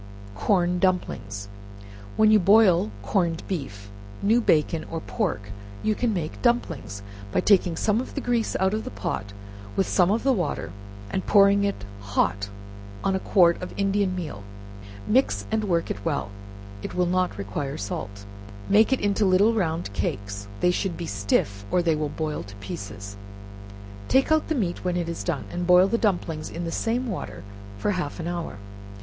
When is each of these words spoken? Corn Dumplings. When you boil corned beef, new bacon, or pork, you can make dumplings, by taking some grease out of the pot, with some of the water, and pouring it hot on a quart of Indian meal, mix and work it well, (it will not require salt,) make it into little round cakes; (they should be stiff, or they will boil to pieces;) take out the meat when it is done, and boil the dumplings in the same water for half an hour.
Corn 0.33 0.79
Dumplings. 0.79 1.47
When 2.17 2.31
you 2.31 2.39
boil 2.39 2.89
corned 3.03 3.43
beef, 3.47 3.91
new 4.23 4.41
bacon, 4.41 4.83
or 4.89 4.99
pork, 4.99 5.51
you 5.83 5.93
can 5.93 6.11
make 6.11 6.41
dumplings, 6.41 7.03
by 7.31 7.39
taking 7.41 7.75
some 7.77 8.03
grease 8.03 8.55
out 8.59 8.73
of 8.73 8.83
the 8.83 8.89
pot, 8.89 9.31
with 9.75 9.87
some 9.87 10.09
of 10.09 10.23
the 10.23 10.33
water, 10.33 10.71
and 11.11 11.27
pouring 11.27 11.63
it 11.63 11.85
hot 12.01 12.49
on 13.03 13.15
a 13.15 13.19
quart 13.19 13.61
of 13.61 13.75
Indian 13.77 14.15
meal, 14.15 14.41
mix 15.07 15.45
and 15.51 15.65
work 15.65 15.91
it 15.91 16.03
well, 16.03 16.31
(it 16.81 16.95
will 16.95 17.05
not 17.05 17.37
require 17.37 17.77
salt,) 17.77 18.25
make 18.67 18.91
it 18.91 18.99
into 19.01 19.23
little 19.23 19.53
round 19.53 19.93
cakes; 19.93 20.47
(they 20.61 20.71
should 20.71 20.97
be 20.97 21.05
stiff, 21.05 21.63
or 21.69 21.83
they 21.83 21.93
will 21.93 22.09
boil 22.09 22.41
to 22.41 22.55
pieces;) 22.55 23.17
take 24.07 24.31
out 24.31 24.47
the 24.47 24.55
meat 24.55 24.83
when 24.83 24.97
it 24.97 25.07
is 25.07 25.23
done, 25.23 25.45
and 25.51 25.67
boil 25.67 25.85
the 25.87 25.99
dumplings 25.99 26.49
in 26.49 26.63
the 26.65 26.71
same 26.71 27.05
water 27.07 27.43
for 27.77 27.91
half 27.91 28.19
an 28.19 28.27
hour. 28.27 28.57